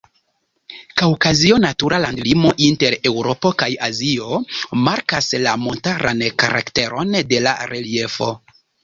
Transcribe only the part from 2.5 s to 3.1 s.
inter